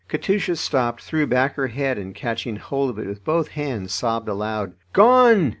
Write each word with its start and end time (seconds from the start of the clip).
Katusha 0.09 0.55
stopped, 0.55 1.03
threw 1.03 1.27
back 1.27 1.53
her 1.53 1.67
head, 1.67 1.99
and 1.99 2.15
catching 2.15 2.55
hold 2.55 2.89
of 2.89 2.97
it 2.97 3.05
with 3.05 3.23
both 3.23 3.49
hands 3.49 3.93
sobbed 3.93 4.27
aloud. 4.27 4.73
"Gone!" 4.93 5.49